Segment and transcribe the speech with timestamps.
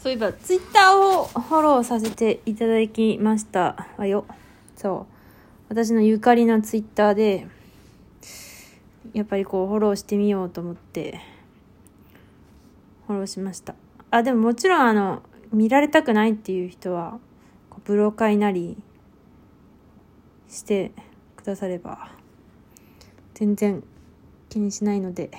[0.00, 4.26] そういえば、ツイッターをフォローさせていただきましたわよ。
[4.76, 5.14] そう。
[5.68, 7.48] 私のゆかりのツイッターで、
[9.12, 11.20] やっぱりこう、フォローしてみようと思って、
[13.08, 13.74] フォローしました。
[14.12, 15.22] あ、でももちろんあの、
[15.52, 17.18] 見られたくないっていう人は、
[17.84, 18.76] ブローカーなり
[20.48, 20.92] して
[21.34, 22.12] くだされば、
[23.34, 23.82] 全然
[24.48, 25.30] 気にしないので、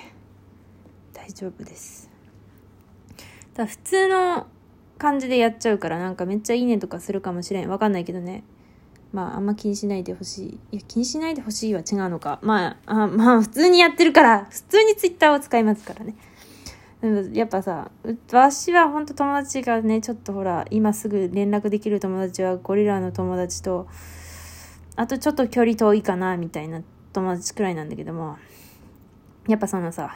[1.14, 2.09] 大丈夫です。
[3.60, 4.46] だ普通の
[4.98, 7.68] 感じでやっちゃうからなんかめっちゃいいねとかするかもしれん。
[7.68, 8.42] わかんないけどね。
[9.12, 10.76] まああんま気にしないでほしい。
[10.76, 12.38] いや気にしないでほしいは違うのか。
[12.42, 16.14] まあ、あ まあ普通にやってるから、普通にツイッターを使いますからね。
[17.32, 17.90] やっぱさ、
[18.30, 23.88] 私は本当友達がね、ちょっとほら、今すぐ連絡できる友達はゴリラの友達と、
[24.96, 26.82] あとちょっと距離遠いかな、みたいな
[27.14, 28.36] 友達くらいなんだけども、
[29.48, 30.14] やっぱそのさ、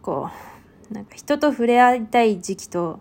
[0.00, 0.59] こう、
[0.90, 3.00] なんか人と触れ合いたい時期と、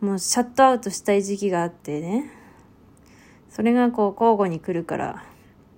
[0.00, 2.30] もうシャットアウトしたい時期があってね。
[3.50, 5.24] それがこう交互に来るから、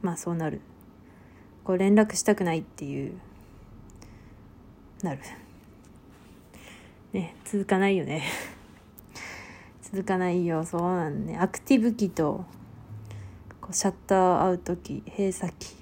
[0.00, 0.62] まあそうなる。
[1.64, 3.18] こう連絡したくないっていう、
[5.02, 5.20] なる。
[7.12, 8.22] ね、続かないよね。
[9.82, 11.36] 続かないよ、そうなんね。
[11.36, 12.46] アクティブ期と、
[13.60, 15.76] こうシャッターアウト期、閉鎖期。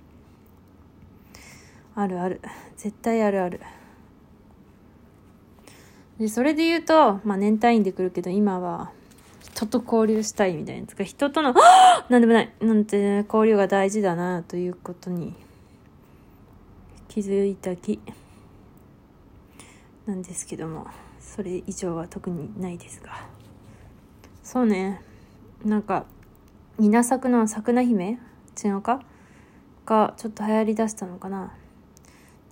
[1.95, 2.41] あるある。
[2.77, 3.61] 絶対あるある。
[6.19, 8.93] で、それで言うと、まあ年単位で来るけど、今は、
[9.41, 10.87] 人と交流したいみたいな。
[10.87, 11.55] つか、人との、
[12.09, 12.53] なんでもない。
[12.61, 15.35] なんて、交流が大事だな、ということに、
[17.09, 18.01] 気づいた気、
[20.07, 20.87] なんですけども、
[21.21, 23.27] それ以上は特にないですが。
[24.43, 25.01] そうね。
[25.65, 26.05] なんか、
[26.79, 28.19] 稲作の桜姫？
[28.63, 29.01] 違うか？
[29.87, 31.53] が、ちょっと流行りだしたのかな。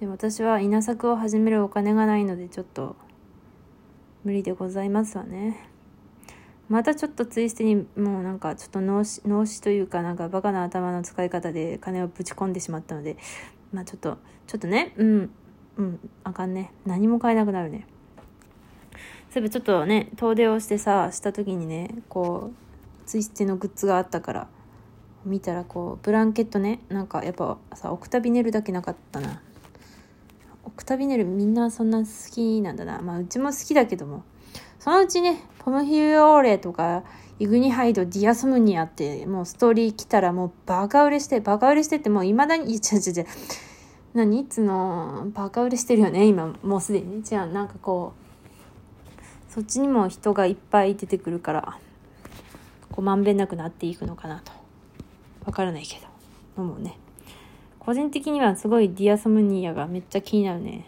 [0.00, 2.96] で私は稲作を始めるお金がないので、ちょっと、
[4.24, 5.68] 無理でございますわね。
[6.68, 13.16] またちょっとツイステにもうなんかちょっと脳死脳死というかなんかバカな頭の使い方で金をぶち込んでしまったので
[13.72, 15.30] まあちょっとちょっとねうん
[15.76, 16.72] うんあかんね。
[16.86, 17.86] 何も買えなくなるね。
[19.30, 24.48] そういえばちょっとね遠出をしてさした時にねこうツイステのグッズがあったから
[25.24, 29.42] 見たらこうブランケットねなんかやっぱさオクタビネルだけなかったな。
[30.64, 33.00] オクタビネルみんなそんな好きなんだな。
[33.00, 34.24] まあうちも好きだけども。
[34.78, 37.04] そのうちね、ポムヒューオーレとか、
[37.38, 43.26] イグニハイド、ディアソムニアって、もうストーリー来たらもうバカ売れして、バカ売れしてってもう未だに、いや違う違う違う。
[44.14, 44.40] 何？
[44.40, 47.18] いつの、バカ売れしてるよね、今、もうすでに。
[47.18, 51.78] 違う、なんかこう、そっちにも人がいっぱい出てくるから、
[52.90, 54.52] こうまんべんなくなっていくのかなと。
[55.44, 56.06] わからないけど。
[56.56, 56.98] 思うね。
[57.84, 60.86] 個人的にはすごいディアソムニアがめっちゃ気になるね。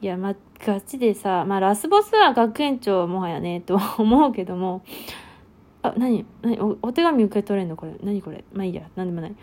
[0.00, 4.84] いや、ま、ガチでさ、まあ、ラスボスは学園長もはやね、と 思うけども、
[5.82, 7.94] あ、何何おお手紙受け取れんのこれ。
[8.04, 9.34] 何これまあいいや、なんでもない。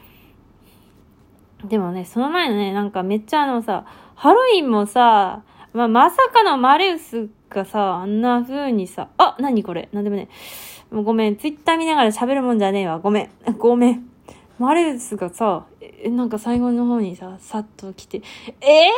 [1.65, 3.83] でもね、その前のね、なんかめっちゃあのさ、
[4.15, 5.43] ハロウィンもさ、
[5.73, 10.29] まあ、まさかのマレウスがさ、あんな風にさ、あ、何これなんでもね。
[10.91, 12.99] もうごめん、ツイッター見ながら喋るもんじゃねえわ。
[12.99, 13.29] ごめん。
[13.57, 14.13] ごめん。
[14.59, 15.65] マレウスがさ、
[16.09, 18.21] なんか最後の方にさ、さっと来て、
[18.61, 18.89] ええ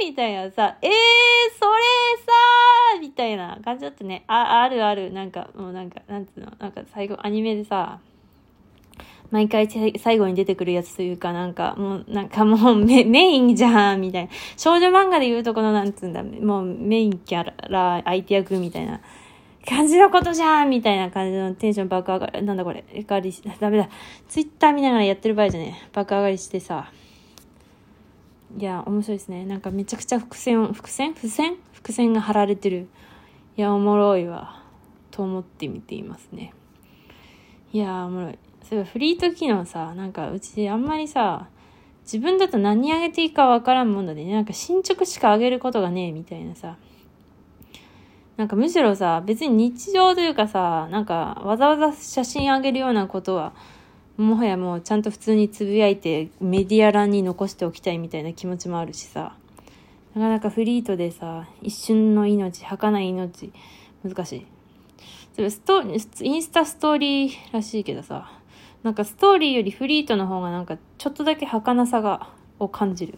[0.00, 0.92] ーみたいなさ、ええー、
[1.58, 1.82] それ
[2.24, 4.24] さみたいな感じだったね。
[4.26, 5.12] あ、あるある。
[5.12, 8.00] なんか、もうなんか、なんつうの、なんか最後、アニメでさ、
[9.30, 14.30] 毎回最後に出てくるやつというか、なんか、もう、なんかもうメメインじゃん、みたいな。
[14.56, 19.00] 少女漫画で言うとこの、なんつうんだ、もうメインキャラ、相手役みたいな。
[19.66, 23.88] 感じのことじゃんみたいな感じのテンション爆上がり、なんだこれ、上がりし、ダメだ。
[24.28, 26.90] ツイッター見ながらやってる場合じゃね爆上がりしてさ。
[28.58, 29.44] いや、面白いですね。
[29.44, 31.14] なんかめちゃくちゃ伏線、伏線？
[31.14, 31.56] 伏線？
[31.72, 32.88] 伏線が張られてる。
[33.56, 34.62] いや、おもろいわ。
[35.10, 36.52] と思って見ていますね。
[37.72, 38.38] いやおもろい。
[38.68, 41.48] そういえばフリート機能さ、なんかうちあんまりさ、
[42.02, 46.76] 自分だと何上げていいかわからんもんだ、ね、なんか進捗しか上げることがねえみたいなさ。
[48.36, 53.52] なんかむしろさ、別に日常というかさ、なんかわざわざ写真あげるようなことは、
[54.16, 59.36] もはやもうちゃんと普通につぶやいてメディア欄に残しておきたいみたいな気持ちもあるしさ。
[60.14, 63.52] なかなかフリートでさ、一瞬の命、儚い命、
[64.04, 64.46] 難しい。
[65.50, 68.30] ストインスタストーリーらしいけどさ、
[68.84, 72.28] なんかストーリーよりフリートの方がなんかちょっとだけ儚さが、
[72.60, 73.14] を感じる。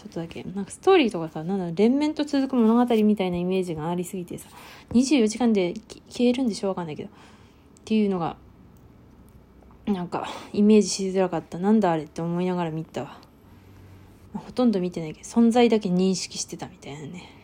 [0.00, 0.42] ちょっとだけ。
[0.42, 4.48] なんかストーリーとかさ、なんだ、連綿と続く物語みたいなイメージがありすぎてさ、
[4.94, 5.74] 24時間で
[6.08, 7.08] 消えるんでしょうわかんないけど。
[7.08, 7.12] っ
[7.84, 8.36] ていうのが、
[9.86, 11.58] なんか、イメージしづらかった。
[11.58, 13.18] なんだあれって思いながら見たわ。
[14.32, 17.40] ほとんど見てないけど、存在だけ認識してたみたいなね。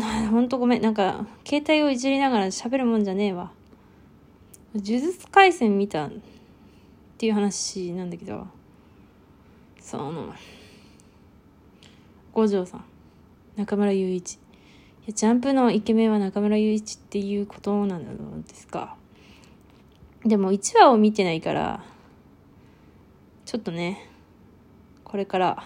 [0.00, 3.52] あほんとごめんなんか携帯をいじりながら喋るもんじゃねえわ
[4.74, 6.10] 呪術廻戦見たっ
[7.18, 8.46] ていう話なんだけど
[9.82, 10.32] その。
[12.32, 12.84] 五条さん。
[13.56, 14.34] 中村雄一。
[14.34, 14.38] い
[15.08, 18.96] やジャンプのイケメンは中村雄一っていうことなんですか。
[20.24, 21.84] でも1話を見てないから
[23.44, 24.08] ちょっとね
[25.02, 25.64] これから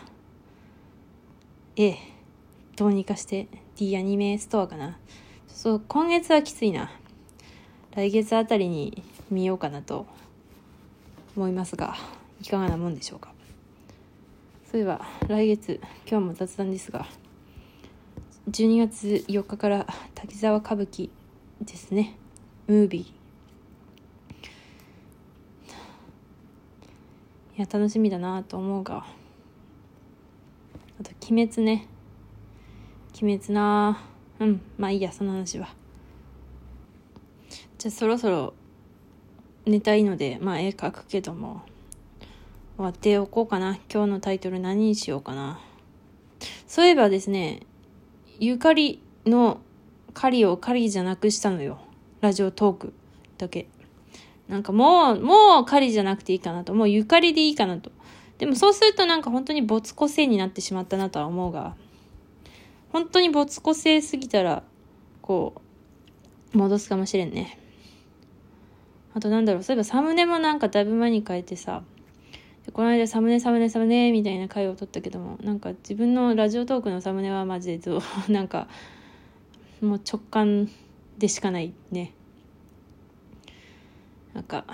[1.77, 1.99] ええ
[2.75, 4.99] どうにかして D アニメストアかな。
[5.47, 6.91] そう今月はきついな。
[7.95, 10.07] 来月あたりに見ようかなと
[11.37, 11.97] 思いますが
[12.43, 13.36] いかがなもんでしょうか。
[14.71, 15.81] そういえば来月
[16.11, 17.07] 今日も雑談ですが
[18.51, 21.09] 12月4日から滝沢歌舞伎
[21.61, 22.17] ですね。
[22.67, 23.03] ムービー。
[27.59, 29.07] いや楽しみだなと思うが
[31.01, 31.87] あと「鬼滅」ね
[33.23, 34.03] 「鬼滅な。
[34.41, 35.69] うんまあいいやその話は。
[37.79, 38.53] じゃあそろそろ
[39.65, 41.63] 寝たいのでまあ絵描くけども。
[42.77, 45.61] 終わっておこうかな今日のタイトル何にしようかな
[46.67, 47.61] そういえばですね
[48.39, 49.61] ゆかりの
[50.17, 51.79] 狩りを狩りじゃなくしたのよ。
[52.23, 52.93] ラジオトーク
[53.37, 53.69] だけ。
[54.49, 56.73] なんかもう、もう狩りじゃなくていいかなと。
[56.73, 57.93] もうゆかりでいいかなと。
[58.39, 61.77] でもそうするとなんか本当に没個性になってしまったなとは思うが、
[62.93, 64.63] 本当に没個性すぎたら、
[65.21, 65.61] こ
[66.55, 67.59] う、戻すかもしれんね。
[69.13, 71.83] あとなんだろう、そういえばサムネもなんかだいぶ前に変えてさ、
[72.73, 78.03] この間サムネサムネサムネみたいな回を撮ったけどもなんか自分のラジオトークのサムネはマジでどう
[78.33, 78.69] なんか
[79.81, 80.69] もう直感
[81.19, 82.13] でしかないね。
[84.35, 84.67] なんか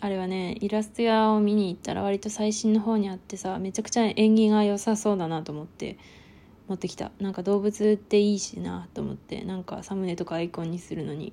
[0.00, 5.98] あれはねイラスト屋を見に行ったら割と最新の方にあってさめちゃくちゃ縁起が良さそうだなと思って
[6.68, 7.10] 持ってきた。
[7.18, 11.32] なんか動物っていいしなと思ってなんかサムネとかアイコンにするのに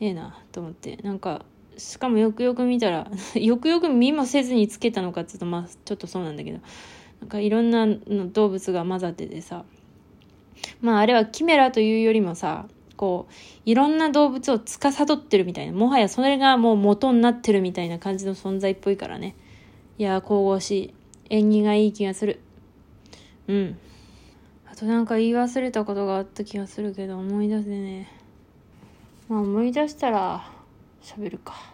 [0.00, 1.44] ええなと思ってなんか
[1.76, 6.60] しかもよくよく見たら よくよく見もせずにつけたのかっつうとまあちょっとそうなんだけど
[7.20, 9.64] なんかいろんなの動物が混ざっててさ
[10.80, 12.66] まああれはキメラというよりもさ
[12.96, 13.32] こう
[13.64, 19.34] いろんな動物を司ってるみたいなもはやそれがもう元になってるみたいな感じの存在っぽいからね。
[19.98, 20.94] いや神々しい
[21.30, 22.40] 縁起がいい気がする。
[23.48, 23.78] うん。
[24.74, 28.10] あとなんか言い忘れたことがあった気がするけど思い出せね
[29.28, 30.50] まあ思い出したら
[31.04, 31.73] 喋るか。